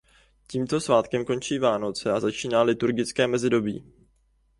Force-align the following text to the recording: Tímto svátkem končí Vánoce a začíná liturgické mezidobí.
Tímto 0.47 0.81
svátkem 0.81 1.25
končí 1.25 1.59
Vánoce 1.59 2.11
a 2.11 2.19
začíná 2.19 2.61
liturgické 2.61 3.27
mezidobí. 3.27 3.83